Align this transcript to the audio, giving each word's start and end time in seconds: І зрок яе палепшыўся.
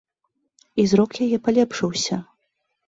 І 0.83 0.87
зрок 0.93 1.11
яе 1.27 1.37
палепшыўся. 1.49 2.23